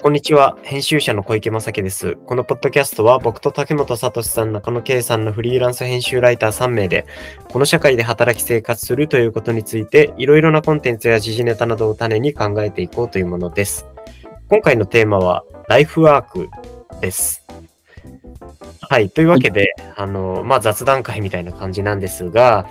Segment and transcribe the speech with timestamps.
[0.00, 0.56] こんにちは。
[0.62, 2.14] 編集者の小池正樹です。
[2.24, 7.04] このポッドキャストは僕と竹本聡さん、中野圭さんのフリーランス編集ライター3名で、
[7.48, 13.86] この社会で働き生活するということについて、いろいろなコンテンツや時事ネタなどを種に考えていこうというものです。
[14.48, 16.48] 今回のテーマは、ライフワーク
[17.00, 17.44] です。
[18.88, 19.10] はい。
[19.10, 22.68] というわけで、あの、まあ、雑談会みたいな感じなんですが、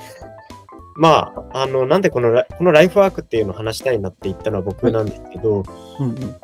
[0.96, 5.64] まあ、あの、なんでこのラ、このライフワークっていうのを話したいなって言ったのは僕なんですけど、
[6.00, 6.36] うんうん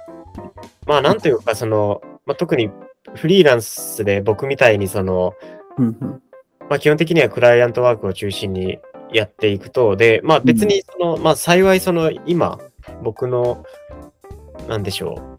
[0.86, 2.70] まあなんというかその、まあ、特に
[3.16, 5.34] フリーランスで僕みたいにその、
[5.78, 6.22] うんうん
[6.70, 8.80] まあ、基本的にはクライアントワークを中心に
[9.14, 12.59] やっていくと、で、まあ別にその、まあ幸いその今
[13.04, 13.64] 僕の、
[14.68, 15.38] なんでしょ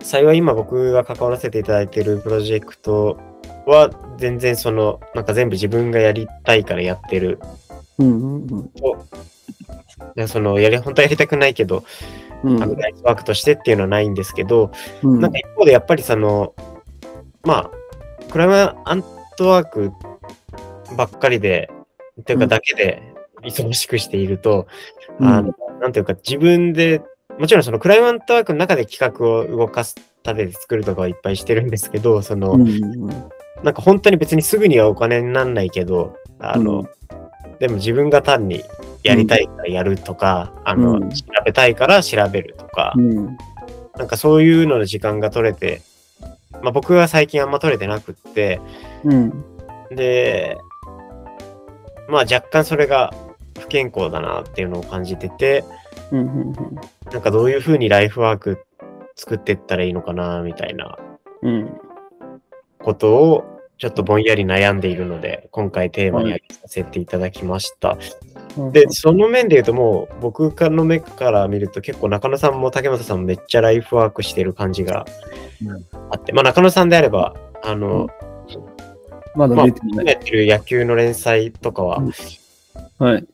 [0.00, 0.04] う。
[0.04, 3.18] 幸い今僕が関わらせていただいているプロジェクト
[3.66, 7.38] は全然その、なんか全部自分がやりたいからやってる。
[7.98, 8.70] うんうんうん
[10.14, 11.84] でそのやり、本当はやりたくないけど、
[12.44, 12.62] うん。
[12.62, 14.70] あのライフワークとしてっていうのはないんですけど、
[15.02, 15.20] うん。
[15.20, 16.54] なんか一方でやっぱりその、
[17.44, 17.70] まあ、
[18.30, 19.04] クライアン
[19.36, 19.92] トワーク
[20.96, 21.70] ばっかりで、
[22.24, 22.48] というかうん。
[22.50, 23.02] だけで
[23.42, 24.66] 忙しくしていると、
[25.20, 25.28] うん。
[25.28, 27.02] あの、なんていうか自分で、
[27.38, 33.06] もちろんそのクライアントワークの中で企画を動かすためで作るとかはいっぱいしてるんですけど、その、うんうん。
[33.62, 36.88] なんか本当に別にすぐにはお金になんないけど、あの、うん。
[37.58, 38.62] でも自分が単に
[39.06, 41.10] やりたいからやるとか、あの、うん。
[41.10, 43.36] 調べたいから調べるとか、うん。
[43.96, 45.82] なんかそういうのの時間が取れて、
[46.62, 48.60] まあ僕は最近あんま取れてなくって、
[49.04, 49.44] うん。
[49.90, 50.58] で、
[52.08, 53.14] まあ若干それが
[53.58, 55.64] 不健康だなっていうのを感じてて、
[56.12, 58.64] なんかどういうふうにライフワーク
[59.16, 60.98] 作っていったらいいのかなみたいな
[61.42, 61.80] うん
[62.78, 63.44] ことを
[63.78, 67.98] ちょっとぼんやり悩んでいるので、今回テーマに挙げさせていただきました。
[68.56, 68.72] うん。
[68.72, 75.06] で、その面で言うともう僕の目から見ると結構中野さんも竹本さんもめっちゃライフワークしてる感じが
[76.10, 78.08] あって、まあ中野さんであれば、あの、
[79.34, 80.06] まだまあ出ていない。
[80.06, 82.12] やってる野球の連載とかは、うん。
[82.98, 83.26] はい。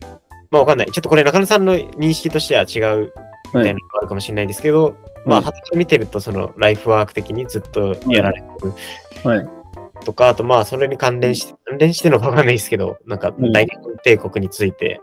[0.50, 0.90] まあわかんない。
[0.90, 3.12] ちょっとこれ中野さんの認識としては違う
[3.46, 3.72] みたはいい。
[3.72, 5.44] なのがあるかもしれないですけど、まあ、はい。
[5.46, 8.72] はた見てると、そのライフワーク的にずっとやられてる。
[9.24, 9.48] はい。
[10.04, 13.52] とか、あとまあ、それに関連して、関連してるのかわかんないですけど、なんかうん。
[13.52, 15.00] 大日本帝国について、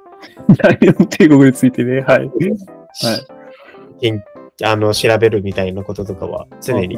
[0.57, 2.02] ライオン帝国についてね。
[2.02, 2.19] はい。
[2.19, 2.30] はい。
[4.02, 4.24] 研
[4.63, 6.97] あの調べるみたいなこととかは常に。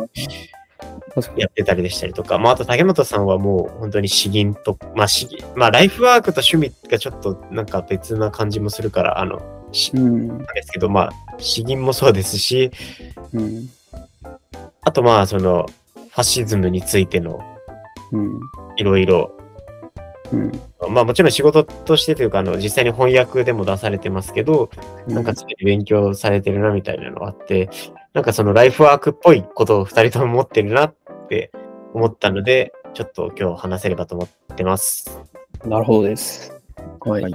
[1.36, 9.42] やってたりでしたりとか、まあ、あと竹本さんはもう本当に詩吟と、まあ、詩吟、まあ、ライフワークと趣味がちょっとなんか別な感じもするから、あの、
[9.74, 10.38] しうん。
[10.40, 12.72] ですけど、まあ、詩吟もそうですし、
[13.34, 13.70] うん。
[14.84, 15.66] あとまあ、その、
[15.96, 17.42] ファシズムについての
[18.12, 18.40] うん。
[18.78, 19.38] いろいろ、
[20.32, 20.52] うん。
[20.90, 24.69] まあもちろん仕事としてというか、あの、実際に翻訳でも出されてますけど、
[25.08, 27.69] なんか常に勉強されてるなみたいなのがあって、
[28.14, 30.96] なんかそのライフワークっぽいことを二人とも持ってるなっ
[31.30, 31.52] て
[31.94, 35.22] 思ったので、ちょっと今日話せればと思ってます。
[35.66, 36.53] なるほどです。
[37.02, 37.34] はい。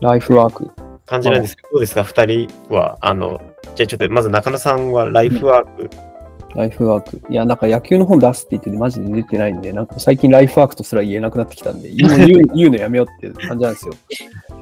[0.00, 0.70] ライフワーク。
[1.06, 2.04] 感じなんですけど、どうですか？
[2.04, 3.40] 二人は、あの、
[3.74, 5.90] じゃあちょっとまず中野さんはライフワーク、
[6.54, 7.32] ライフワーク。
[7.32, 13.94] いや、なんか野球の本出すって言っててマジで出てないんで、なんか最近ライフワークとすら言えなくなってきたんで、言う 言うのやめようって感じなんですよ。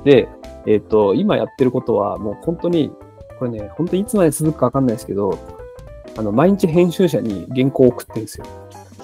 [0.05, 0.29] で、
[0.67, 2.91] えっ、と、今やってることはもう本当に、
[3.39, 5.37] これね、本当にいつまで続くかわかんないですけど、
[6.17, 8.45] あの、毎日編集者に原稿を送ってるんですよ。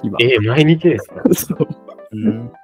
[0.03, 0.19] 今。
[0.21, 1.23] えー毎日ですか？
[1.35, 1.59] そう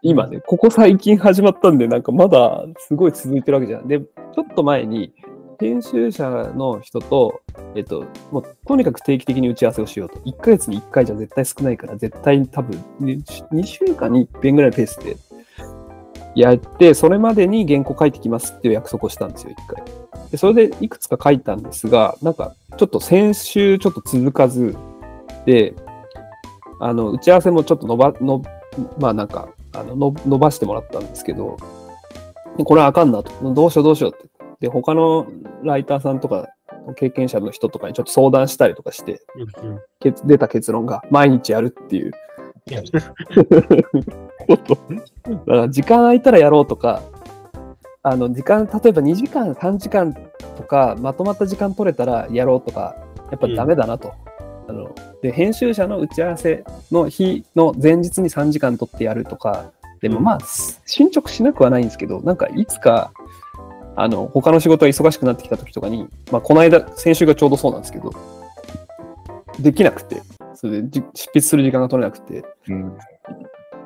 [0.03, 3.88] 今ね、ここ最近始まったんで、なんかまだすごい続いてるわけじゃん。
[3.88, 5.12] で、ちょっと前に、
[5.58, 7.42] 編集者の人と、
[7.74, 10.16] えっと、もうとにかく定期的に打ち合わせをしようと。
[10.20, 15.16] 1ヶ月に1回じゃ絶対少ないから、絶対多分、2週間に1遍ぐらいペースで
[16.34, 19.84] やって、それまでに原稿書いてきますっていう約束をしたんですよ、1回。
[20.30, 24.76] で、それでいくつか書いたんですが、なんか、ちょっと先週ちょっと続かず、
[25.44, 25.74] で、
[26.80, 28.42] あの、打ち合わせもちょっと伸ば、の
[28.98, 31.56] まあなんか、あのの伸ばしてもらったんですけど、
[32.64, 33.54] これはあかんなと。
[33.54, 34.31] どうしようどうしようって。
[34.62, 35.26] で、他の
[35.64, 36.49] ライターさんとか、
[36.97, 39.81] 経験者の人とかにちょっと相談したりとかして、うん
[40.25, 42.12] 出た結論が、毎日やるっていう。
[42.70, 42.81] だ
[45.37, 47.03] から、時間空いたらやろうとか、
[48.05, 50.14] あの、時間、例えば2時間、3時間
[50.56, 52.94] とか、まとまった時間取れたらやろうとか、
[53.32, 54.15] やっぱダメだなと。
[54.69, 60.38] あので、編集者の打ち合わせの日の前日に3時間取ってやるとか、でもまあ、
[60.85, 63.12] 進捗しなくはないんですけど、なんかいつか、
[63.97, 68.12] あの、他の仕事が忙しくなってきた時とかに、まあ、この間、先週がちょうどそうなんですけど、
[69.59, 70.23] できなくて、
[70.55, 72.97] それでじ執筆する時間が取れなくて、うん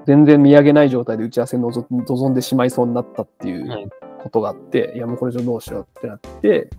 [0.07, 3.91] 全然見上げない状態で打ち合わせに臨望んでしまいそうになったっていはいう
[4.23, 6.71] ことがあって、い、やもうこれじゃどうしようってなって、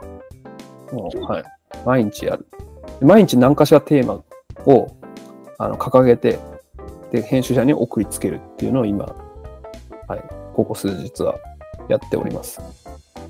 [0.94, 1.44] もうはい、
[1.86, 2.48] 毎日やる。
[3.02, 4.24] 毎日何かしらテーマ
[4.66, 4.96] を
[5.58, 6.40] あの掲げて、
[7.12, 9.06] で、編集者に送りつけるっていうのを今、
[10.08, 11.36] はい、ここ数日は
[11.90, 12.87] やっております。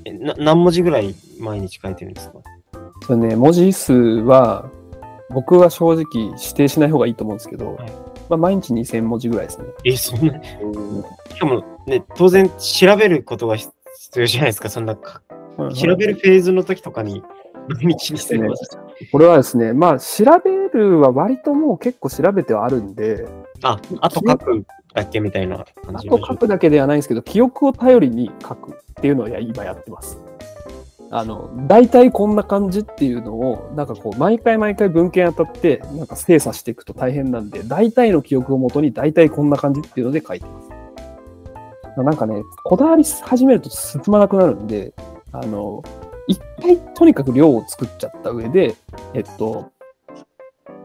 [0.08, 2.38] えな何文字ぐらい毎日書いてるんですか？
[3.06, 4.70] それね、文字数は、
[5.30, 6.04] 僕は正直
[6.36, 7.92] 指定しない方がいいと思うんですけど、はい。
[8.28, 9.64] まあ、毎日2000文字ぐらいですね。
[9.84, 10.34] え、そんな、
[11.34, 13.70] しかもね、当然調べることが必
[14.16, 15.22] 要じゃないですか、そんなか、
[15.74, 17.22] 調べるフェーズの時とかに、
[17.68, 18.48] 毎日にしてね。
[19.12, 23.26] これはですね、まあ、調べるは割ともう結構調べてはあるんで、
[23.62, 24.64] あ、あと書く
[24.98, 30.18] だけみたいな感あと書くだけではないんですけど、記憶を頼りに書くっていうのをや今やってます。
[31.10, 40.68] あの、大体こんな感じっていうのを、なんかこう、毎回毎回文献当たって、なんか精査していくと大変なんで、大体の記憶をもとに大体こんな感じっていうので書いてます。
[42.02, 44.92] なんかね、こだわり始めると進まなくなるんで、
[45.32, 45.82] あの、
[46.26, 48.76] 一回とにかく量を作っちゃった上で、
[49.14, 49.72] えっと、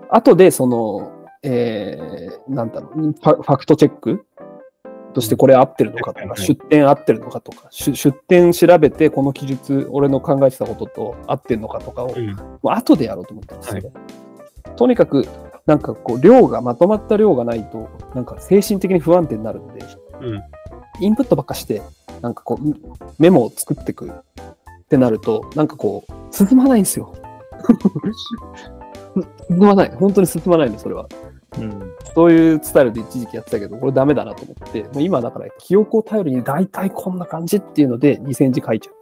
[0.10, 4.26] 後でその、えー、なんだろう、ファファクトチェック
[5.14, 12.32] としてこれ合ってるのかとか、はい出典合ってるのかとか、出出典調べてこの記述、俺の考えてたことと合ってるのかとかを、うん。
[12.32, 13.84] もう後でやろうと思ってます、ね
[14.76, 15.28] とにかく、
[15.66, 19.86] なんかこう、量が、まとまった量がないと、なんか精神的に不安定になるんで、
[20.22, 20.44] うん。
[21.00, 21.82] インプットばっかして、
[22.22, 22.76] なんかこう、
[23.20, 24.12] メモを作っていくっ
[24.90, 27.14] てなると、なんかこう、進まないんですよ。
[29.50, 29.92] 進まない。
[29.92, 31.08] 本当に進まないの、それは。
[31.60, 31.96] うん。
[32.16, 38.96] そういうスタイルで一時期やってたけど、これダメだなと思って、もう今だから記憶を頼りに大体こんな感じっていうので2000字書いちゃう。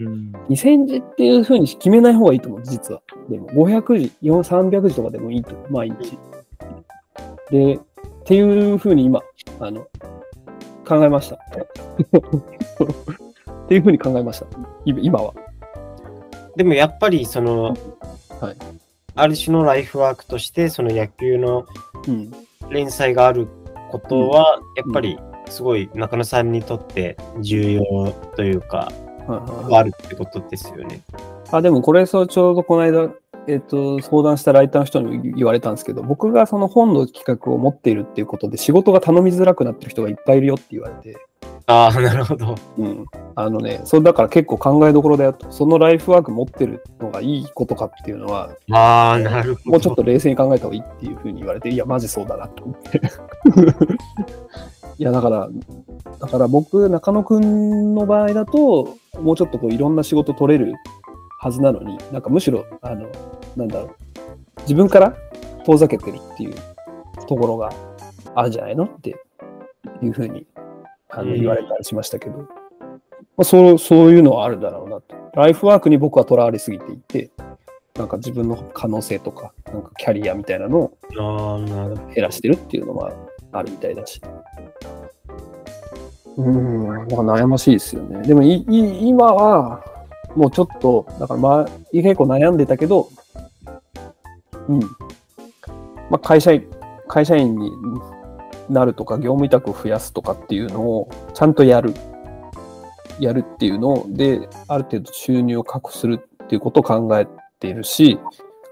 [0.00, 0.32] うん。
[0.48, 3.02] 2000字っていう風に決めない方がいいと思う、実は。
[3.28, 6.18] でも500字、4 300字とかでもいいと思う、毎日。
[7.50, 7.80] で、っ
[8.24, 9.20] ていう風に今、
[9.60, 9.86] あの、
[10.86, 11.36] 考えました。
[13.64, 14.46] っていう風に考えました。
[14.84, 15.34] い今は。
[16.56, 17.74] でもやっぱりその、
[18.40, 18.81] はい
[19.14, 21.66] ある種のライフワークとして、その野球の
[22.06, 22.32] うん。
[22.70, 23.48] 連載がある
[23.90, 25.18] ことは、やっぱり
[25.48, 28.90] すごい中野さんにとって重要というか、
[29.70, 31.02] あるってことですよね。
[31.50, 33.10] あ、でもこれ、そうちょうどこの間、
[33.46, 41.18] えっ、と、相談したライターの人にも言われたんですけど、僕がその本の企画を持っているっていうことで、仕事が頼みづらくなってる人がいっぱいいるよって言われて、
[41.66, 42.54] ああ、なるほど。
[42.78, 43.04] うん。
[43.34, 45.50] あのね、それだから結構考えどころだよと。
[45.50, 49.70] そのライフワーク持ってるのがいいことかっていうのは、ああ、なるほど。
[49.72, 53.00] もうちょっと冷静に考えた方がいいっていうふうに言われて、いや、マジそうだなと思って。
[54.98, 55.48] いや、だから、
[56.20, 60.74] だから僕、中野くんの場合だと、もうちょっとこういろんな仕事取れる
[61.38, 63.08] はずなのに、なんかむしろ、あの、
[63.56, 63.90] なんだろう、
[64.62, 65.14] 自分から
[65.64, 66.54] 遠ざけてるっていう
[67.26, 67.70] ところが
[68.34, 69.10] あるんじゃないのって
[70.02, 70.46] いうふうに
[71.14, 72.46] あのうん言われたりしましたけど、ま
[73.38, 75.14] あ、そうそういうのはあるだろうなと。
[75.34, 77.30] ライフワークに僕はとらわれすぎていて、
[77.94, 80.96] なんか自分の可能性とか、なんかキャリアみたいなのを
[82.14, 83.12] 減らしてるっていうのは
[83.52, 84.20] あるみたいだし。
[86.36, 88.26] うーん、なんか悩ましいですよね。
[88.26, 89.84] でもいい今は、
[90.34, 93.08] もうちょっと、だからまあ、結構悩んでたけど、
[94.68, 94.80] うん。
[96.08, 96.66] まあ、会社員、
[97.06, 97.70] 会社員に
[98.72, 101.94] なるとか、業務委託を増やすとかっていうのをちゃんとやる。
[103.20, 107.26] やるっていうので、ある程度収入を確保するっていうことを考え
[107.60, 108.18] ているし、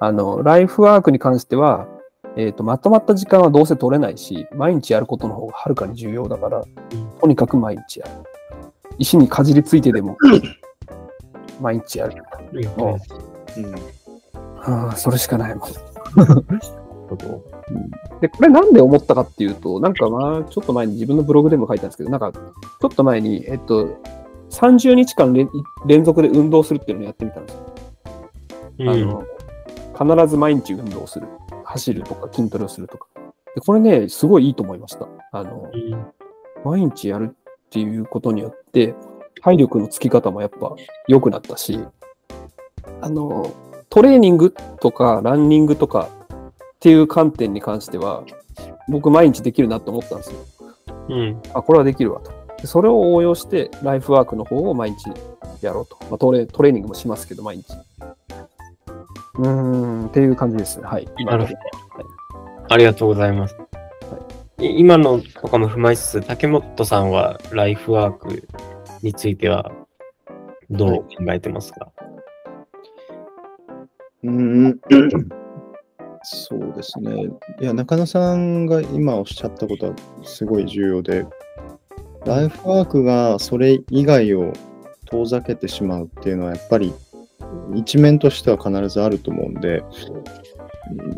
[0.01, 1.87] あの、ライフワークに関しては、
[2.37, 6.65] えっ、と、まとまった時間はどうせ取れないし、毎日やることの方がはるかに重要だから、
[7.21, 8.13] とにかく毎日やる。
[8.99, 10.17] 石にかじりついてでも、
[11.61, 12.23] 毎日やる。
[12.77, 12.99] ど。
[13.57, 13.75] うんうん。
[14.57, 15.69] はあ、それしかないもん。
[18.21, 24.01] で、これなんで思ったかっていうと、なんかまあ、ちょっと前に自分のブログでも書いたんですけど、なんか、ちょっと前に、えっと、
[24.51, 25.49] 30日間連
[25.87, 27.75] 連続で運動するっていうのをやってみたんですよ。
[28.81, 29.25] うんあの、
[30.17, 31.27] 必ず毎日運動する。
[31.65, 33.07] 走るとか筋トレをするとか。
[33.55, 35.07] で、これね、すごいいいと思いました。
[35.33, 36.07] あの、うん
[36.63, 38.95] 毎日やるっていうことによって、
[39.43, 40.75] 体力のつき方もやっぱ
[41.09, 41.81] 良くなったし、
[43.01, 43.55] あの、
[43.89, 46.09] トレーニングとかランニングとか
[46.81, 48.25] っていう観点に関しては、
[48.89, 50.39] 僕毎日できるなと思ったんですよ。
[51.11, 51.43] うん。
[51.53, 52.33] あ、これはできるわと。
[52.59, 55.11] でそれを応用して、ライフワークの方を毎日
[55.61, 55.99] やろうと。
[56.09, 57.67] まあ、トレトレーニングもしますけど、毎日。
[59.35, 60.87] うーん、っていう感じですね。
[60.87, 61.07] はい。
[61.19, 61.59] 今なるほど
[62.71, 63.57] ありがとうございます。
[64.59, 68.49] い今のとかも踏まえつつ、竹本さんはライフワーク
[69.03, 69.71] については
[70.71, 71.91] どう考えてますか、
[74.23, 74.79] うん、
[76.23, 77.29] そうですね。
[77.61, 81.27] いや、中野さんが今おっしゃったことはすごい重要で、
[82.27, 84.53] ライフワークがそれ以外を
[85.07, 86.93] 遠ざけてしまうっていうのはやっぱり
[87.75, 89.83] 一面としては必ずあると思うんで、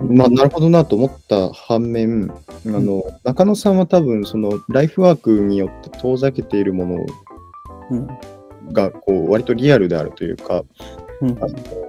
[0.09, 2.33] まあ、なるほどなと思った反面、
[2.67, 7.07] あの中野さんは多分、そのライフワークによって遠ざけているもの
[7.91, 8.09] うん。
[8.73, 10.63] がこう割とリアルであるというか、
[11.21, 11.39] うん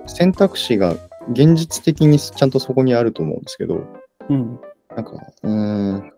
[0.06, 0.96] 選択肢が
[1.32, 3.86] 現実的にちゃんとそこにあると思うんですけど、
[4.30, 4.60] うん。
[4.96, 5.12] なんか、
[5.44, 6.14] うーん、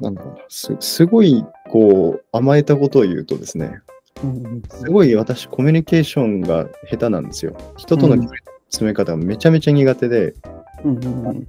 [0.00, 3.80] なんだろうな、すすごいこう甘えたことを言うとですね、
[4.22, 4.62] うん。
[4.70, 7.56] すごい私、コミュニケーションが下手なんですよ。
[7.76, 8.36] 人との距離の
[8.70, 10.34] 詰め方がめちゃめちゃ苦手で、
[10.84, 10.96] うん。
[10.96, 11.46] うん。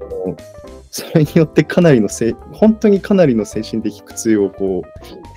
[0.90, 5.31] それによってかなりのせい、本当にかなりの精神的苦痛をこう、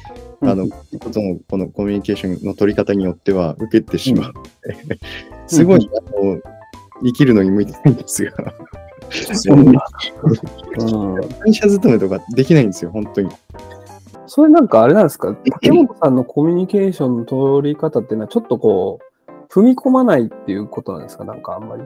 [0.47, 4.99] あの、人とのこのコミュニケーションの取り方によっては受けてしまうので、
[5.47, 6.41] すごい、あの、
[7.03, 8.33] 生きるのに向いてないんですが。
[9.11, 9.25] 会
[11.55, 13.31] 社勤めとかできないんですよ、本当に。
[14.27, 15.37] それなんかあれなんですか？
[15.61, 18.99] 竹本さんのコミュニケーションの取り方っていうのはちょっとこ
[19.29, 21.25] う、踏み込まないっていうことなんですか？
[21.25, 21.85] なんかあんまり。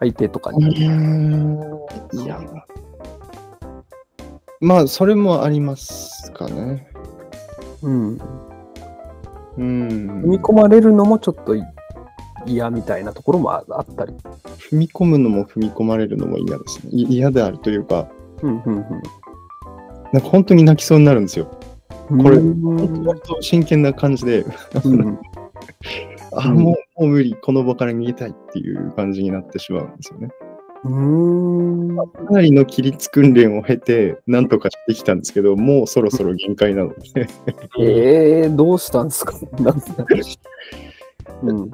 [0.00, 0.74] 相手とかに。
[0.74, 0.82] い
[2.26, 2.40] や、
[4.62, 6.86] まあ、それもありますかね。
[7.82, 8.18] うん。
[9.58, 10.22] うん。
[10.22, 11.56] 踏み込まれるのもちょっと
[12.46, 14.14] 嫌みたいなところもああったり。
[14.70, 16.92] 踏み込むのも踏み込まれるのも嫌ですね。
[16.92, 18.08] い嫌であるというか、
[18.42, 18.84] うんうん
[20.12, 21.50] なんか本当に泣きそうになるんですよ。
[22.10, 22.22] うん。
[22.22, 22.62] これうん
[23.04, 24.44] 本当真剣な感じで、
[24.84, 25.18] うん
[26.36, 30.28] あ、もうもう無理、この場から逃げたいっていう感じになってしまうんですよね。
[30.84, 31.96] うん。
[31.96, 37.28] かなりの規律訓練を経て、なんとかしてきたんですけど、もうそろそろ限界なので、
[37.78, 39.34] えー、どうしたんですか？
[41.42, 41.70] うん。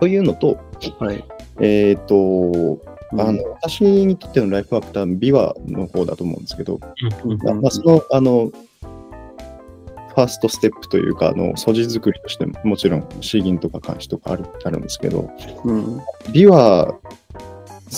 [0.00, 0.58] というのと、
[0.98, 1.24] はい。
[1.60, 2.80] えっ、と、
[3.12, 6.80] あの、私にとってのライフワーク多分、ビワの方だと思うんですけど、
[7.24, 8.50] うん、まあまあ、その、あの、
[10.18, 15.30] ファーストステップというか、あの、素地作りとしても、もちろん、詩吟とか漢詩とかあるあるんですけど、
[15.64, 16.00] うん。
[16.32, 16.98] ビワ好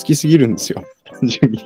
[0.04, 1.60] きすぎるんですよ、単 純に。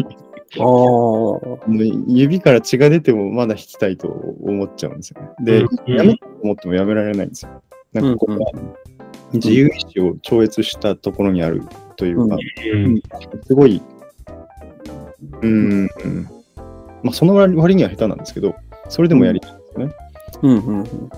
[2.07, 5.29] 指から血が出てもまだ弾きたいと思っちゃうんですよね。
[5.41, 7.61] で、うんやめと思ってもやめられないんですよ。
[7.93, 8.53] なんかここは
[9.33, 11.63] 自由意志を超越したところにある
[11.97, 13.03] というか、うん
[13.45, 13.83] すごい、
[15.43, 16.23] うーん、うん
[17.03, 18.55] まあその割割には下手なんですけど、
[18.89, 19.95] それでもやりたいんですよね。
[20.45, 21.11] うんうんうん。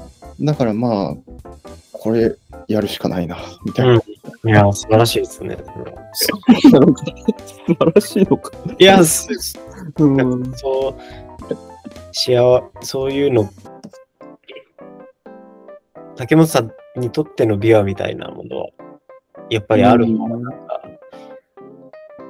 [0.45, 1.15] だからまあ、
[1.93, 2.37] これ
[2.69, 3.95] やるしかないな、みたいな。
[3.95, 4.01] うん
[4.45, 5.57] いや、素晴らしいですね。
[6.13, 6.29] 素
[7.75, 8.53] 晴らしいのか。
[8.79, 9.29] いや、す
[9.99, 10.53] うん。
[10.55, 10.95] そう、
[12.13, 13.51] 幸そういうの、
[16.17, 18.67] 竹本さんにとってのビワみたいなものは、
[19.51, 20.51] やっぱりあるのうんな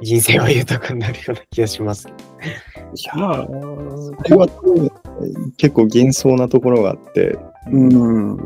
[0.03, 2.09] 人生は豊かになるような気がします。
[2.09, 2.11] い
[3.05, 4.49] やーこれは
[5.57, 7.39] 結構幻想なところがあって、
[7.71, 8.37] うん。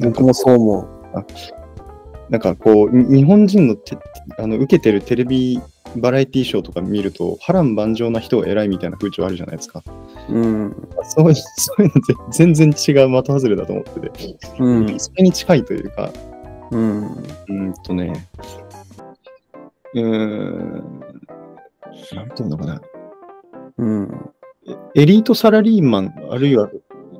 [0.00, 0.88] 僕もそう思う。
[2.28, 3.96] なんかこう、に日本人のて
[4.38, 5.60] あの受けてるテレビ
[5.96, 9.82] バラエティショーとか見ると、波乱万丈な人が偉いみたいな風潮あるじゃないですか。
[10.28, 10.88] うん。
[11.04, 15.00] そういうそういうのって全然違う的外れだと思ってて、うん。
[15.00, 16.10] それに近いというか、
[16.72, 17.06] うん。
[17.06, 18.12] うーんとね、
[19.96, 21.00] うーん、
[22.14, 22.80] なんていうのかな、
[23.78, 24.30] うん。
[24.94, 26.70] エエリートサラリーマン、あるいは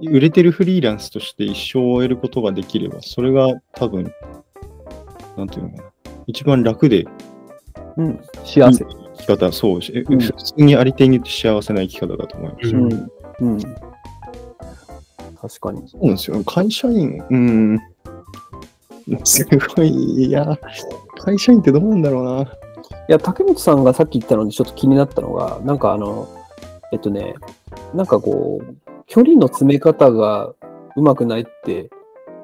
[0.02, 4.12] 売れてるフリーランスとして一生を終えることができれば、それが多分、
[5.36, 5.82] なんていうのかな、
[6.26, 7.06] 一番楽で
[7.96, 8.20] うん。
[8.44, 8.84] 幸せ。
[8.84, 9.80] 生き方、そう、うん
[10.20, 12.76] 普通にありていに幸せな生き方だと思います。
[12.76, 13.10] ううんん。
[13.40, 13.58] うん。
[13.58, 13.74] 確
[15.60, 15.88] かに。
[15.88, 16.44] そうなんですよ。
[16.44, 17.78] 会社員、うん。
[19.24, 20.58] すごい、いや、
[21.18, 22.46] 会社員ってどうなんだろうな。
[23.08, 26.28] いや、竹本さんがさっき言ったのにちょっと気になったのが、なんかあの、
[26.92, 27.34] えっとね、
[27.94, 28.74] なんかこう、
[29.06, 30.52] 距離の詰め方が
[30.96, 31.88] うまくないって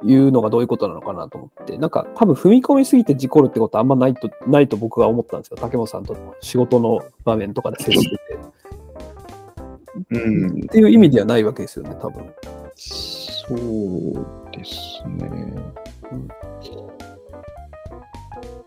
[0.05, 5.57] いうのがどういうことなのかなと思って、なんか多分踏み込みすぎて事故るってことはあんまないと、ないと僕は思ったんですよ。
[5.61, 8.39] 竹本さんと仕事の場面とかで接してて。
[10.11, 12.25] うんっ、ていう意味ではないわけですよね、多分。
[12.77, 13.59] そう
[14.53, 15.29] ですね。
[16.11, 16.29] うん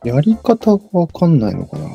[0.06, 1.86] やり方がわかんないのかな。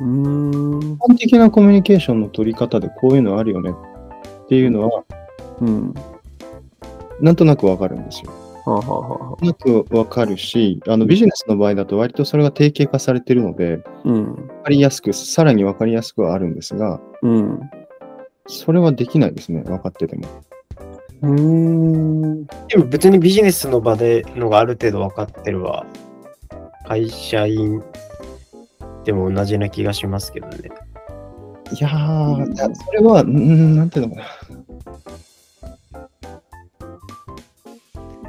[0.00, 0.94] うーん。
[0.94, 5.04] 一般的なコミュニケーションの取り方でこういうのあるよねっていうのは、
[5.60, 5.94] うん。
[7.20, 8.32] なんとなくわかるんですよ。
[8.64, 14.34] はあ、はあなんとなくわかるし、あのビジネスの場合だと割とそれが定型化されてるので、うん。
[14.34, 17.60] わかりやすく、さらにわかりやすくはあるんですが、うん。
[18.48, 20.26] それはできないですね、分かってても。
[21.22, 22.44] うーん。
[22.44, 25.86] でも別にビジネスの場でのがある程度分かってるわ。
[26.86, 27.82] 会社員
[29.04, 30.70] でも同じな気がしますけどね。
[31.72, 34.26] いやー、いやそれは、うーん、なんていうのかな。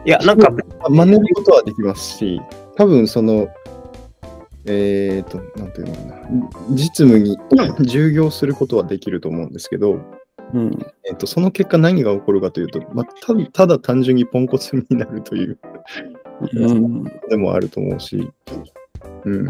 [0.06, 0.50] いや、なんか、
[0.90, 2.42] 真似ることはできますし、
[2.76, 3.48] 多分その、
[4.66, 6.30] えっ、と、なんていうのかな、
[6.72, 7.38] 実務に
[7.82, 10.00] 従業することはできると思うんですけど、
[10.54, 10.86] うん。
[11.04, 15.58] えっとその結果何が起こるかというと、まあ、たただ単純にポンコツになるという
[16.42, 17.04] うん。
[17.30, 18.32] でもあると思うし、
[19.26, 19.48] うん、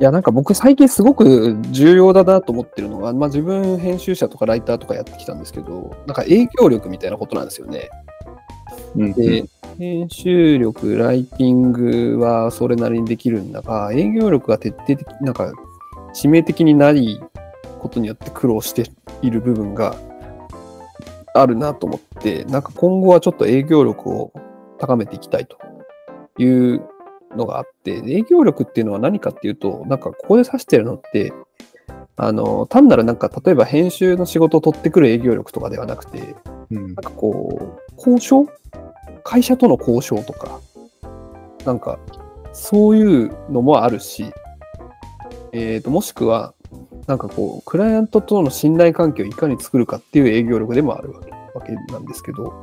[0.00, 7.90] いや、なんか僕最近すごく重要だなと思ってるのが、まあ自分編集者とかライターとかやってきたんですけど、なんか影響力みたいなことなんですよね。
[8.96, 9.44] うんで、
[9.78, 15.52] 編集力、ライティングはそれなりにできるんだが、営業力が徹底的、なんか
[16.14, 17.20] 致命的にない
[17.80, 18.90] ことによって苦労して
[19.22, 19.96] いる部分が
[21.34, 24.32] あるなと思って、なんか今後はちょっと営業力を
[24.78, 25.58] 高めていきたいと
[26.38, 26.82] いう
[27.36, 31.32] のがあって、営業力っていうのは何かっていうと、なんかここで指してるのって、
[32.16, 36.34] あの、単なるなんか例えば編集の仕事を取ってくる営業力とかではなくて、
[36.70, 36.86] うん。
[36.86, 38.46] なんかこう、交渉？
[39.24, 40.60] 会社との交渉とか、
[41.64, 41.98] なんか、
[42.52, 44.32] そういうのもあるし、
[45.52, 46.54] えーと、もしくは、
[47.08, 51.20] なんかこう、クライアントとの信頼関係をいかに作るかっていう営業力でもあるわ
[51.62, 52.54] けなんですけど、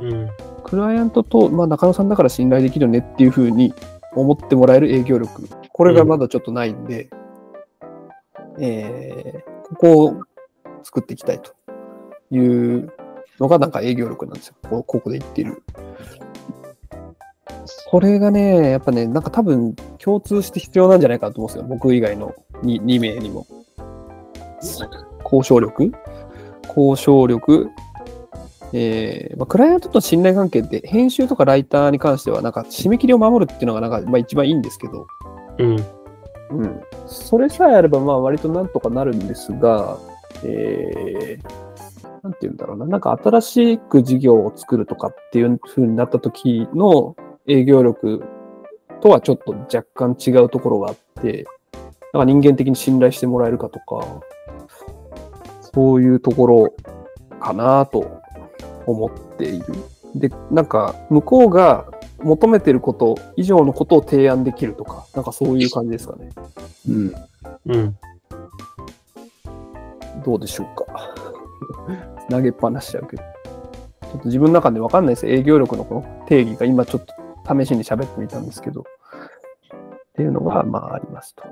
[0.00, 0.28] うん。
[0.64, 3.72] クライアントと、まあ、中野さんだから信頼できるねっていうふうに
[4.14, 7.08] 思ってもらえる営業力、これがまだちょっとないんで、
[8.58, 10.22] えーここを
[10.82, 11.54] 作っていきたいと
[12.32, 12.92] いう
[13.38, 14.54] のがなんか営業力なんですよ。
[14.68, 15.62] こここで言っている。
[17.90, 21.68] それがね、やっぱね、なんか多分共通して必要なんじゃないかなと思うんですよ。
[21.68, 23.46] 僕以外の 2, 2名にも。
[25.24, 25.92] 交渉力
[26.68, 27.70] 交渉力、
[28.72, 35.06] えーまあ、クライアントとの信頼関係って編集とかライターに関してはなんか締め切りを守るっていうのがなんか、まあ、一番いいんですけど、
[35.58, 35.76] うん。
[36.50, 39.98] うん、それさえあればまあ割となんとかなるんですが、
[40.42, 47.14] えー、なんて言うんだろうな、なんか新しく事業を作るとかっていう風になった時の
[47.46, 48.22] 営業力
[49.00, 51.46] とはちょっと若干違うところがあって、
[52.12, 54.22] なんか人間的に信頼してもらえるかとか、
[55.74, 56.74] そういうところ
[57.38, 58.20] かなと
[58.86, 59.66] 思っている。
[60.14, 61.86] で、なんか向こうが
[62.18, 66.30] 求めてること以上のことを提案できるとか、なんかそういう感じですかね。
[66.88, 67.14] うん
[67.66, 67.96] うん。
[70.24, 71.14] どうでしょうか。
[72.28, 73.22] 投げっぱなしちゃうけど。
[73.22, 75.26] ちょっと自分の中で分かんないです。
[75.26, 77.14] 営業力のこの定義が今ちょっと
[77.58, 78.82] 試しに喋ってみたんですけど。
[78.82, 78.84] っ
[80.14, 81.42] ていうのが、まあありますと。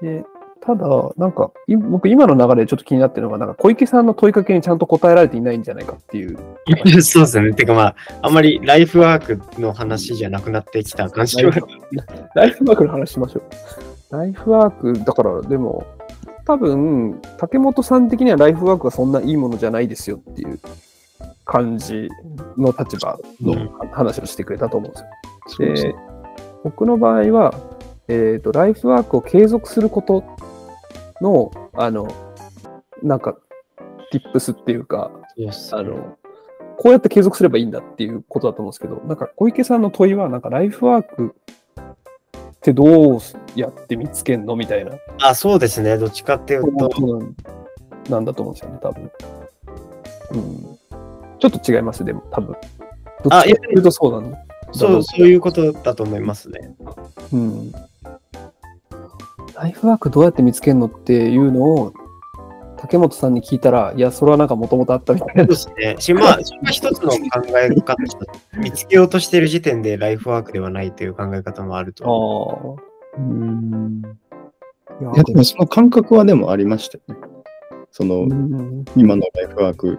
[0.00, 0.24] で、
[0.60, 0.86] ただ、
[1.18, 6.38] なんか、い僕今の流れでちょっと気になってるのが、なんか小池さんの問いかけにちゃんと答えられていないんじゃないかっていう。
[7.02, 7.52] そうですね。
[7.52, 11.52] てかまあ、あんまりライフワークの話じゃなくなってきた感じは。
[12.34, 14.16] ライフワークの話しましょう。
[14.16, 15.84] ライフワーク、だからでも、
[16.46, 20.60] 多分、竹本さん的にはライフワークはそんないいものじゃないですよっていう
[21.54, 22.08] 感じ
[22.58, 24.98] の立場の話をしてくれたと思うんで
[25.46, 25.68] すよ。
[25.68, 25.98] ですねで、
[26.64, 27.54] 僕の場合は、
[28.08, 30.24] えっ、と、ライフワークを継続すること
[31.20, 32.08] の、あの、
[33.04, 33.36] なんか、
[34.12, 35.12] tips っていうか、
[35.70, 36.16] あの、
[36.76, 41.36] こうやって継続すればいいんだっていうことだと思うんですけど、なんか小池さんの問いは、なんかライフワーク
[41.78, 43.20] ってどう
[43.54, 44.90] やって見つけんのみたいな
[45.22, 45.98] あ、そうですね。
[45.98, 46.90] どっちかっていうと、
[48.10, 49.10] なんだと思うんですよね、多分。
[50.32, 50.78] うん。
[51.50, 52.52] ちょっと違います、でも、多分。
[52.52, 52.58] どっ
[53.24, 54.38] ちかっていうとそうなんだ。
[54.72, 56.74] そう、そういうことだと思いますね。
[57.32, 57.72] うん。
[59.54, 61.92] ライフワークどうやって見つけるのっていうのを、
[62.76, 65.56] 竹本さんに聞いたら、いや、それはなんかもともとあったみたいなそうで。
[65.56, 65.96] すね。
[66.00, 67.18] しまあ、それは一つの考
[67.56, 67.96] え方、
[68.58, 72.80] 見つけようとしている時点でライフワークではないという考え方もあるとあ思う。
[72.80, 73.18] あ。
[73.18, 74.02] うん。
[75.00, 77.26] いやいや、でもその感覚はでもありましたよね。
[77.90, 78.84] その、うん。
[78.96, 79.98] 今のライフワーク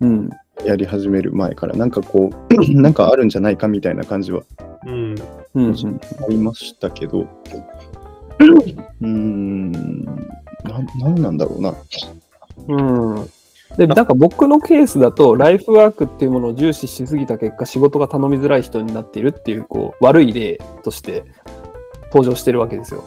[0.00, 0.30] うん。
[0.64, 4.42] やり始める前から、なんかこう、 なんかあるんじゃないかみたいな感じは
[4.86, 5.14] うん。
[5.54, 5.72] うん。
[5.72, 7.20] ありましたけど、
[8.40, 11.74] うーん、ななんなんだろうな。
[12.68, 12.76] う
[13.22, 13.28] ん。
[13.76, 21.24] で、なんか僕のケースだと、ライフワークっていうものを重視しすぎた結果、仕事が頼みづらい人になっているっていう、こう、悪い例として
[22.12, 23.04] 登場してるわけですよ。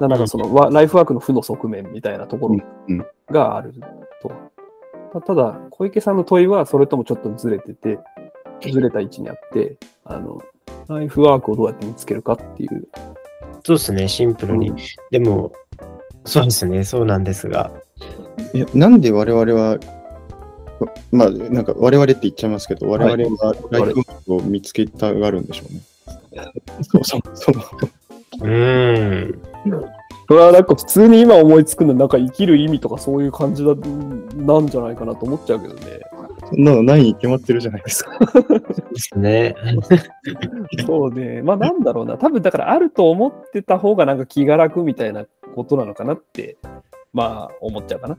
[0.00, 2.56] ななんかその、わライフワークの負の側面みたいなところ
[2.88, 3.72] うんがある
[4.20, 4.28] と。
[4.28, 4.51] た
[5.20, 7.98] ただ、小池さんの問いは、それともちょっとずれてて、
[8.70, 10.42] ずれた位置にあって、あの、
[10.88, 12.88] ライフワークをどうやって見つけるかっていう。
[13.64, 14.08] そうですね。
[14.08, 14.70] シンプルに。
[14.70, 14.76] うん
[15.10, 15.52] でも、
[16.24, 16.84] そうですね。
[16.84, 17.70] そうなんですが。
[18.54, 19.78] いやなんで我々は、
[21.10, 25.80] まあ、なんか我々って言っちゃいますけど、我々はライフワークを見つけたがるんでしょうね。
[26.82, 27.54] そうそうそう。
[28.40, 29.42] うーん。
[30.32, 36.00] それはなんか普通に今思いつくのなんか生きる意味とかそういう感じだなんじゃないかなと思っちゃうけどね。
[36.48, 38.18] そんなのないに決まってるじゃないですか。
[38.18, 39.54] ですね。
[40.86, 41.42] そうね。
[41.42, 42.16] まあなんだろうな。
[42.16, 46.56] 多分だからあると思ってた方がなんか気が楽みたいなことなのかなって、
[47.12, 48.16] まあ思っちゃうかな。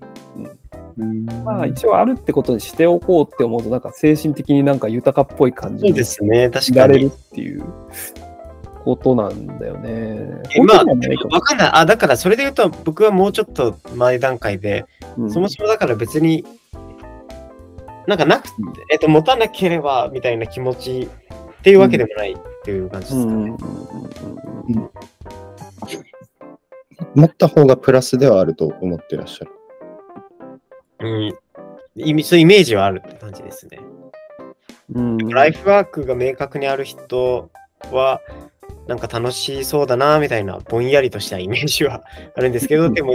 [1.44, 6.52] まあ一応あるってことにしておこうって思うと、なんか精神的になんか豊かっぽい感じそうにですね。
[6.52, 7.06] 確かにいられる。
[7.08, 7.66] っていう
[8.84, 10.42] ことなんだよね。
[10.56, 10.86] えまあ、わ
[11.42, 11.70] かんない。
[11.74, 14.86] あ、だからそれで言うと、僕はもうちょっと前段階で、
[15.18, 16.46] うんそもそもだから別に、
[18.08, 18.54] なんかなくて、
[18.92, 21.08] えっと、持たなければみたいな気持ち
[21.60, 23.54] っていうわけでもないっていう感じですかね。
[27.16, 29.52] 持った方がプラスではあると思ってらっしゃる。
[31.00, 31.34] うん。
[31.96, 33.80] 意味そうイメージはあるって感じですね。
[34.94, 37.50] うんライフワークが明確にある人
[37.92, 38.22] は、
[38.88, 42.04] なんか楽しそうだなみたいなぼんやりとしたイメージは
[42.36, 43.14] あるんですけど、でも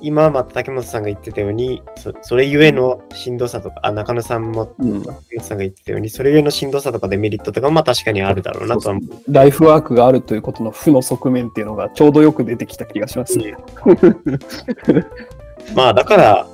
[0.00, 9.32] 今また竹本さんが言ってたように、そそれゆえのしんどさとか、あ中野さんもうん竹本さんが言ってたように、それゆえのしんどさとかデメリットとかもまあ確かにあるだろうなとは思う。
[9.32, 13.56] ライフワークがあるということの負の側面っていうのがちょうどよく出てきた気がしますね。
[15.74, 16.46] まあだから、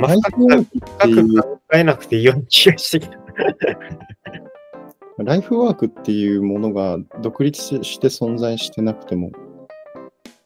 [0.00, 3.18] まあライフワークっていう深く考えなくていいような気がしてきた。
[5.18, 9.30] ライフワークっていうものが独立して存在してなくても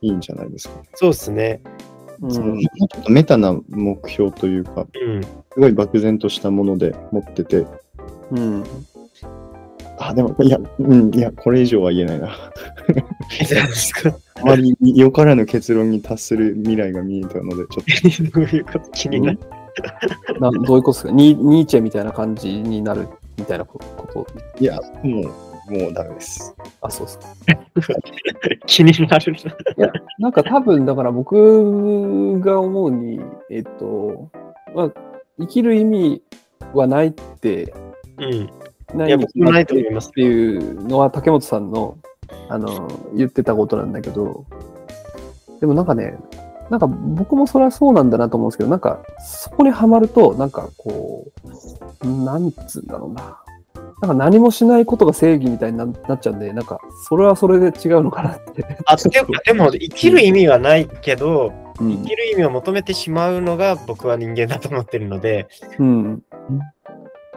[0.00, 0.74] いいんじゃないですか？
[0.94, 1.60] そうですね。
[2.22, 5.22] うんそのちょっとメタな目標というか、うん。
[5.22, 7.66] すごい漠然としたもので持ってて、
[8.30, 8.64] うん
[9.98, 12.28] あ、でも、いや、うん、いや、これ以上は言えないな。
[13.38, 14.14] いいじゃないですか。
[14.42, 18.90] あまりよからぬ結論に達する未来が見えたので、ちょっ どういうこと？
[18.92, 19.38] 気になる。
[20.40, 21.10] などういうことですか？
[21.12, 23.08] ニニーチェみたいな感じになる
[23.40, 23.78] みたいなこ
[24.12, 24.24] と？
[24.24, 24.26] と、
[24.58, 25.20] いや、も
[25.68, 26.54] う、もうダメです。
[26.82, 27.26] あ、そうですか。
[28.66, 29.32] 気になる
[29.76, 29.92] な。
[30.18, 34.30] なんか多分、だから僕が思うに、えっと、
[34.74, 34.92] まあ、
[35.38, 36.22] 生きる意味
[36.74, 37.72] はないって、
[38.18, 38.50] うん。
[38.98, 41.96] ないいや僕もないと思いますっていうのは竹本さんの、
[42.48, 44.44] あの、言ってたことなんだけど、
[45.60, 46.16] でもなんかね、
[46.70, 51.26] なんか僕もそれはそうなんだなと思うんですけど、なんかそこにはまると、なんかこ
[52.02, 53.38] う、なんつうんだろうな。
[54.02, 58.64] なんか何もしないことが正義みたいにななっちゃうんで、なんかそれはそれで違うのかなって。
[58.86, 66.22] あでもでも、生きる意味はないけど、うん生きる意味を求めてしまうのが僕は人間だと思ってるので、うん。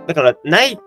[0.05, 0.77] だから、ない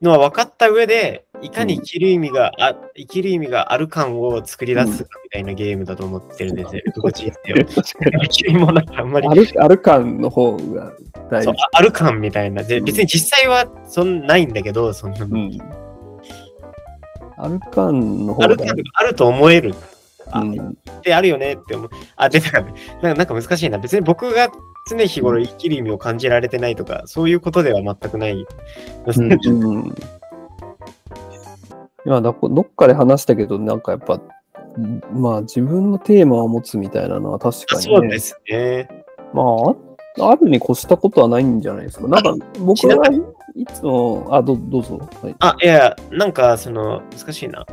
[0.00, 7.56] のは分かった上で、いかに生きる意味が、あ生きる意味がある感を作り出すかみたいなゲームだと思ってるんですよ、僕人生を。
[7.74, 8.22] 確かに。
[8.22, 10.92] 生きる意味もなんかあんまりある、ある感の方が
[11.30, 11.50] 大事。
[11.50, 12.62] あある感みたいな。
[12.62, 15.26] で別に実際はそんないんだけど、そんなの。
[15.26, 15.58] うん。
[17.38, 19.74] ある感の方がある感があると思える。
[20.30, 21.90] あ、うんってあるよねって思う。
[22.16, 23.78] あ、で、だからなんかなんか難しいな。
[23.78, 24.48] 別に僕が
[24.88, 28.46] 常日頃生きる意味を感じられてないとか、そういうことでは全くない。
[29.16, 29.94] うん。
[32.06, 34.20] いや、どっかで話したけど、なんかやっぱ、
[35.12, 37.96] まあ自分のテーマを持つみたいなのは確かに、ね。
[37.96, 38.88] そうですね。
[39.34, 42.06] まあ、ああるに越したことはないんじゃないですか。
[42.06, 43.06] なんか僕は
[43.56, 45.00] いつも、あ、どどうぞ。
[45.22, 45.34] はい。
[45.40, 47.66] あ、いや、なんか、その、難しいな。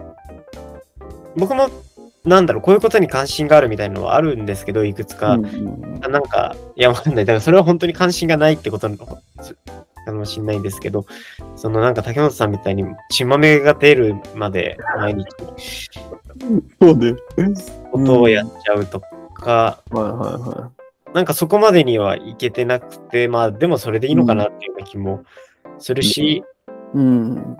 [1.35, 1.69] 僕も、
[2.23, 5.33] なんだろう、こういうことに関心があるみたいなのはあるんですけど、いくつか。
[5.33, 7.25] うんうんあなんか、いや、わかんない。
[7.25, 9.05] だから、それは本当に関心がないってことなの
[10.11, 11.05] かもしれないんですけど、
[11.55, 15.27] そのなんか竹本さんみたいに血豆が出るまで毎日
[16.81, 17.15] そうで。
[17.91, 19.01] ことをやっちゃうと
[19.35, 20.71] か、はいはいは
[21.13, 25.23] なんかそこまでにはいけてなくて、まあでもそれでいいのかなっていう気も
[25.77, 26.43] するし、い。
[26.95, 27.57] うん。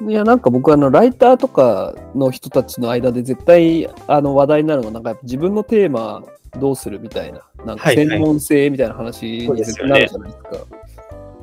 [0.00, 6.22] いや、なんか僕、あの、ライターとかの人たちの間で絶対、あの、話題になるのは、なんか自分のテーマ
[6.58, 10.50] どうするみたいな、なんかはいはい専門性みたいな話に絶対なるじゃないですか。
[10.52, 10.88] うん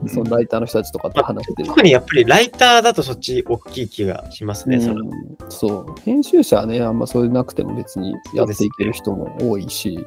[0.08, 1.70] そのライターの人たちとかと話してる。
[1.70, 4.80] 特にやっぱりライターだとそっち大きい気がしますね。
[4.80, 6.02] そのうん、そう。
[6.02, 10.06] 編集者はね、あんまそういうなくても別にやっていける人も多いし、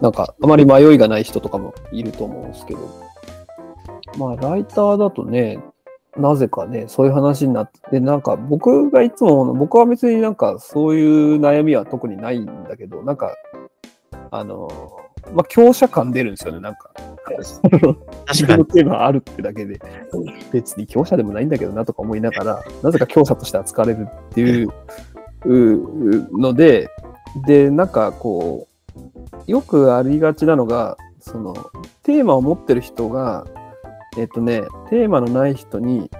[0.00, 3.02] なんかあまり迷いがない人とかもいると思うんですけど、
[4.16, 5.58] まあライターだとね、
[6.18, 13.34] なぜかね、そういう話になって、なんか僕がいつも僕は別になんかそういう悩みは特にないんだけど、なんか、
[14.30, 14.68] あの、
[15.34, 16.90] まあ強者感出るんですよね、なんか。
[17.38, 18.56] 自確かに。
[18.56, 19.80] 分のテーマあるってだけで、
[20.52, 24.68] 別に強者でもないんだけどなとか思いながら、なぜか強者として扱われるっていう
[25.44, 26.88] うので、
[27.46, 31.54] で、なんかこう、よくありがちなのが、その、
[32.02, 33.46] テーマを持ってる人が、
[34.16, 36.10] えっとね、テーマのない人に、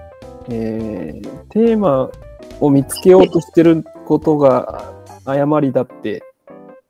[0.49, 2.11] えーテーマ
[2.59, 4.93] を見つけようとしてることが
[5.25, 6.23] 誤りだって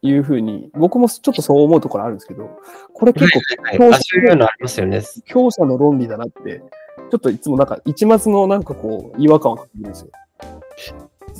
[0.02, 2.50] いうふうに、僕もちょっとそう思うところあるんですけど、
[2.94, 4.46] これ結構はいはいあそういうの
[4.88, 5.04] ね。
[5.26, 6.62] 強者の論理だなって、
[7.10, 10.12] ちょっといつもなんか一末のなんかこう違和感を感じるんですよ。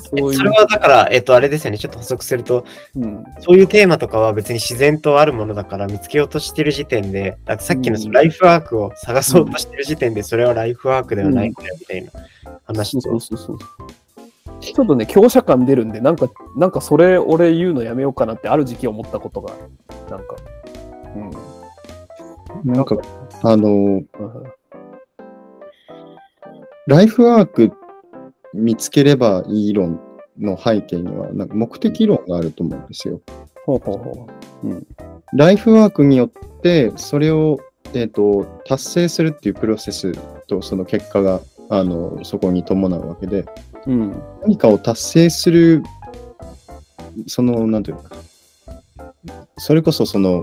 [0.08, 0.34] そういう。
[0.34, 1.78] それはだから、えっと、あれですよね。
[1.78, 2.64] ちょっと補足すると、
[2.96, 3.24] うん。
[3.40, 12.10] そういうテーマとかは別に自然とあるものだから見つけようとしてる時点で、さっきのそのライフワークを探そうとしてる時点で、それはライフワークではないんだよみたいな
[12.64, 13.58] 話う、そうそうそう。
[14.60, 19.54] ちょっとね、強者感出るんで、なんか、なんかそれ俺言うのやめようかなってある時期思ったことが、
[20.10, 20.36] なんか、
[22.64, 22.72] うん。
[22.72, 22.96] なんか、
[23.42, 24.08] あの、うん
[26.88, 27.70] ライフワーク
[28.58, 30.00] 見つければいい論
[30.38, 33.20] の背景には、なんか目的論があると思うんですよ。
[33.64, 34.28] ほうほうほ
[35.34, 37.58] ライフワークによって、それを、
[37.94, 40.12] えー、と達成するっていうプロセス
[40.46, 41.40] とその結果が
[41.70, 43.46] あのそこに伴うわけで、
[43.86, 43.92] う。
[43.92, 44.22] うん。
[44.42, 45.82] 何かを達成する、
[47.26, 48.16] その、なんていうのか
[49.24, 50.42] な、それこそその、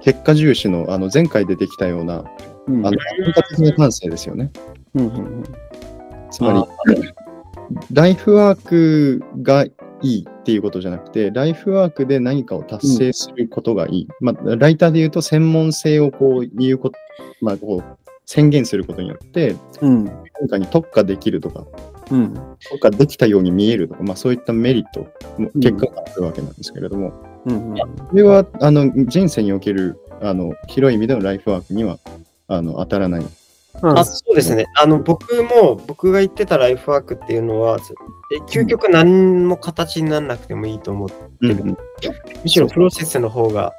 [0.00, 2.24] 結果重視のあの前回出てきたような、
[2.66, 2.86] うん。
[2.86, 4.50] あの文化的な感性ですよね。
[4.94, 5.44] うんうん
[6.32, 7.12] つまり、
[7.92, 9.70] ライフワークがい
[10.02, 14.08] いっていうことじゃなくて、ライフワークで何かを達成することがいい。
[14.20, 16.98] まあ、ライターで言うと、専門性をこう言うこと、
[17.40, 20.04] まあ、こう宣言することによって、うん。
[20.40, 21.64] 何かに特化できるとか、
[22.10, 22.34] うん。
[22.68, 25.06] 特化できたように見えるとか、まあ、そういったメリット、
[25.54, 27.12] 結果があるわけなんですけれども、
[27.46, 27.74] うん。
[27.74, 31.98] これはあの人生におけるあの広い意味でのライフワークには
[32.48, 33.26] あの当たらない。
[33.80, 34.66] あそうですね。
[34.80, 37.78] あの、僕も、僕が言ってたライフワークっていうのは、
[38.32, 41.08] え究極何も形にならなくてもいいと思う。
[41.40, 41.76] うん
[42.42, 43.72] むしろプロセスの方が、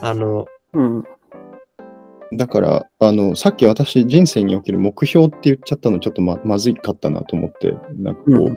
[0.00, 1.04] あの、うん。
[2.34, 8.56] だからあの、さっき私、人生における目標って言っちゃったのちょっとままずいかったなと思って、なんかこう、うん。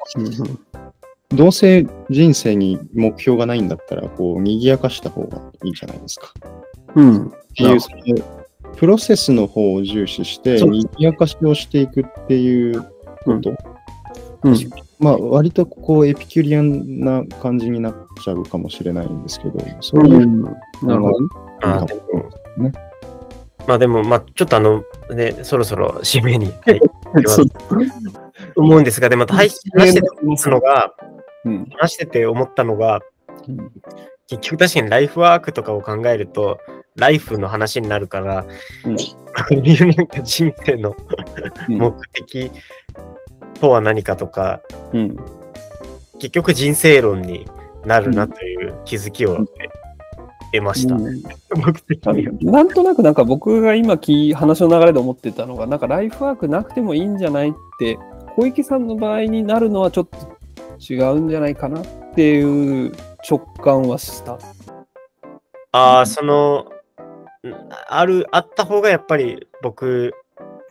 [1.29, 6.33] どうせ人生に目標がないんだったら、こう、賑やかした方がいいじゃないですか。
[6.95, 7.27] うん。
[7.27, 7.97] っていう、その
[8.77, 12.81] プロセスの方を重視して、そう賑やかしをしていくっていう
[13.23, 13.55] こと。
[14.43, 14.55] うん。
[14.99, 20.43] まあ、割とこう、エピキュリアンな感じになっちゃうかもしれないんですけど、そういううん。
[20.43, 20.51] な
[20.95, 21.17] るほど。
[21.61, 21.85] あ
[22.57, 22.71] うんね
[23.67, 26.79] まあでも、まあちょっとあの、ね、そろそろ締めに、はい、
[28.55, 30.93] 思うんですが、でも、話話してて思ったのが、
[31.45, 31.65] うん。
[31.71, 33.01] 話してて思ったのが、
[33.47, 33.71] うん
[34.27, 36.59] 結局確かにライフワークとかを考えると、
[36.95, 38.45] ライフの話になるから、
[38.85, 38.97] うん
[40.23, 40.95] 人生の
[41.67, 42.51] うん目的
[43.59, 44.61] とは何かとか、
[44.93, 45.17] うん。
[46.19, 47.45] 結局人生論に
[47.85, 49.45] なるなという気づきを
[50.53, 50.95] 得ました。
[50.95, 51.21] うん。
[52.41, 57.97] なんとなくなんか僕が今聞い話の流れで思ってたのが、なんかライフワークなくてもいいんじゃないって、
[58.35, 60.37] 小池さんの場合になるのはちょっと
[60.79, 62.93] 違うんじゃないかなっていう
[63.29, 64.37] 直感はした。
[65.71, 66.74] ああ、その、ん
[67.87, 70.13] ある、あった方がやっぱり僕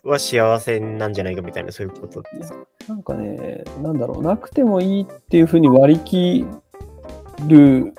[0.03, 2.59] は幸せなんじゃないかみたいな、そういうことですか？
[2.89, 6.47] なんかね、なんだろう、なくてもいいっていうふうに割り切
[7.47, 7.95] る、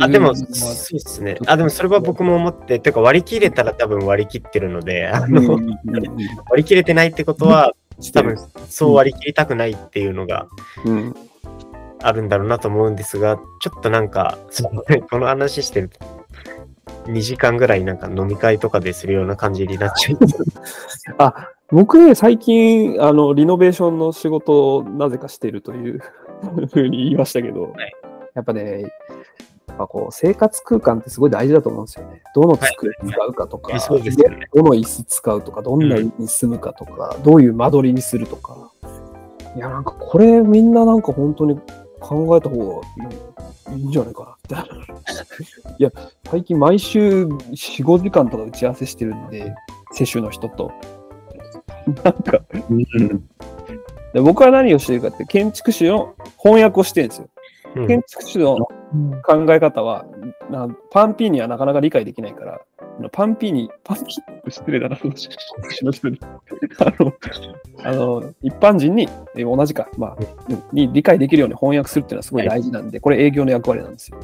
[0.00, 1.38] あ、でも、うそうですね。
[1.46, 5.66] あ、でもそれは僕も思って、てか割り切れたら多分割り切ってるので、あの、割
[6.56, 7.72] り切れてないってことは、
[8.12, 8.36] 多分
[8.68, 10.48] そう割り切りたくないっていうのが
[10.84, 11.14] うん。
[12.02, 15.98] あるんだろうなと思うんですが、ちょっとなんか、そのねこの話してると、
[17.10, 20.18] 2時間ぐらいなんか飲み会とかでするような感じになっちゃう。
[21.18, 26.00] あ、僕ね、最近、あの、リノベーションの仕事をなぜかしてるという
[26.72, 27.66] ふうに言いましたけど、い
[28.34, 28.82] やっぱね、
[29.68, 32.22] やっぱこう、生活空間ってすごい大事だと思うんですよね。
[32.34, 38.70] どの机使うかとか、はいねどの椅子使うとか、どんな家に住むかとか、どういう間取りにするとか。
[39.56, 41.58] いや、なんかこれみんななんか本当に
[42.00, 44.70] 考えた方がいいんじゃないかなって。
[45.78, 45.90] いや、
[46.28, 49.54] 最近毎週4、5時間とか打ち合わせしてるんで、
[49.92, 50.72] 接種の人と。
[52.04, 52.40] なんか、
[54.12, 57.28] で僕は何をしてるかって、建築士の翻訳をしてるんですよ。
[57.76, 58.56] うん建築士の
[59.22, 60.04] 考え方は、
[60.50, 62.60] なパンピーにはなかなか理解できないから、
[63.12, 65.34] パンピーに、パンピー失礼だな、建築
[65.84, 66.18] の人に
[66.78, 67.12] あの
[67.84, 70.16] あの一般人に、え同じか、まあ、
[70.48, 74.18] うんに理解できるように翻訳するっていうのはすごい大事なんで、これ営業の役割なんですよ。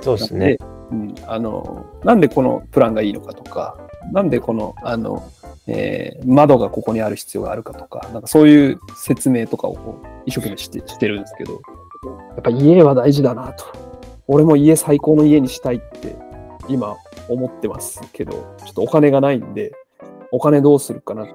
[0.00, 0.58] そうですね。
[0.90, 3.76] うん、あのなんでこのプランがいいのかとか、
[4.12, 5.30] なんでこのあの、
[5.66, 11.60] えー窓がここにある必要があるかとか、なんかそういう説明とかをこう一生懸命してしてるんですけど、
[12.10, 13.64] やっぱ家は大事だなと。
[14.26, 16.16] 俺も家最高の家にしたいって
[16.68, 16.96] 今
[17.28, 18.32] 思ってますけど、
[18.64, 19.72] ちょっとお金がないんで、
[20.30, 21.26] お金どうするかな。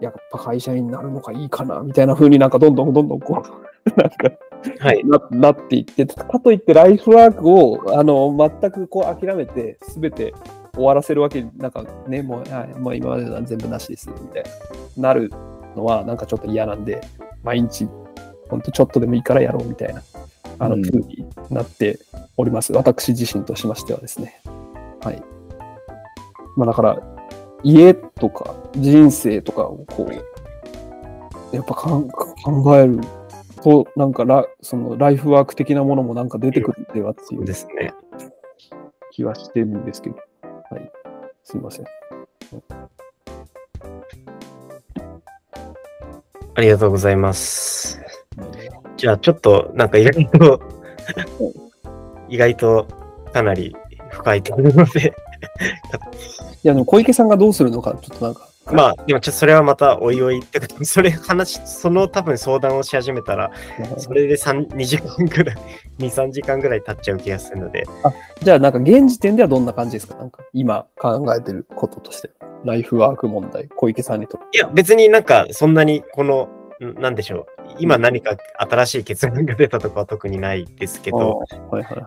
[0.00, 4.30] やっぱ会社員になるのがいいかなみたいな風になんかどんどんどんどんこう、 なんか
[4.78, 5.04] はい。
[5.04, 10.34] ななっていって、かといってライフワークをあの全くこう諦めて、すべて
[10.74, 14.44] 終わらせるわけに、なんかね、もう、はい、もう今まで全部なしです、みたい
[14.96, 15.30] な、なる
[15.76, 17.00] のはなんかちょっと嫌なんで、
[17.42, 17.88] 毎日、
[18.52, 20.02] ほんとちょっとでもいいからやろうみたいな、
[20.58, 21.98] あの、うん風になって
[22.36, 22.74] おります。
[22.74, 24.42] 私自身としましてはですね。
[25.00, 25.22] はい。
[26.54, 27.00] まあだから、
[27.62, 33.00] 家とか人生とかをこう、やっぱ考える
[33.62, 37.94] と、なんかラそのライフワーク的なものもなんか出てくるんではっていうですね。
[39.12, 40.16] 気はしてるんですけど、
[40.70, 40.92] はい。
[41.42, 41.86] すいません。
[46.54, 48.01] ありがとうございます。
[49.02, 50.60] じゃあちょっとなんか意外と
[52.28, 52.86] 意外と
[53.32, 53.74] かなり
[54.12, 55.12] 深いと思うので、
[56.62, 63.50] いや、でも小池さんがどうするのか、ちょっとなんか、まあでもちょっとそれはまたおいおいってこと それ話、その多分相談をし始めたら、
[63.96, 65.56] それで3 2時間ぐらい、
[65.98, 67.82] 2、3時間ぐらい経っちゃう気がするので、
[68.40, 70.14] じゃあなんか現時点ではどんな感じですか？
[70.14, 72.30] なんか今考えてることとして。
[72.64, 74.58] ライフワーク問題、小池さんにとって。
[74.58, 76.48] いや別になんかそんなにこの、ん
[76.98, 81.40] なんでしょう、今何か新しい結論が出たとかは特にないですけど、
[81.70, 82.04] はいはいはい。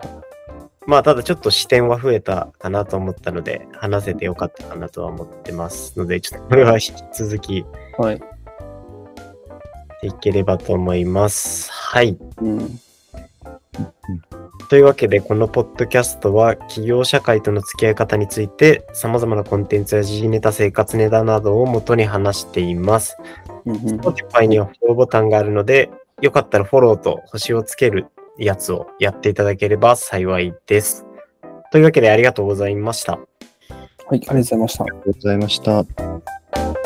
[0.86, 7.64] まあただちょっと視点は増えたかなと思ったので、話せてよかったかなとは思ってますので、ちょっとこれは引き続き
[7.98, 8.20] はい。
[10.02, 11.72] いければと思います。
[11.72, 12.16] はい。
[12.40, 12.80] うん。
[14.68, 23.16] というわけで、このポッドキャストは企業社会との付き合い方について様々なコンテンツや時事ネタ、生活ネタなどを元に話しています。
[23.66, 28.06] Spotify にはフォローボタンがあるので、よかったらフォローと星をつける
[28.38, 31.06] やつをやっていただければ幸いです。
[31.70, 33.12] というわけでありがとうございました。
[33.12, 33.24] はい、
[34.08, 34.84] ありがとうございました。
[34.84, 36.85] ありがとうございました。